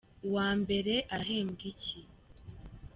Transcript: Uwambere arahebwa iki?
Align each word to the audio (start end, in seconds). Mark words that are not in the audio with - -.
Uwambere 0.27 0.95
arahebwa 1.15 1.63
iki? 1.71 1.97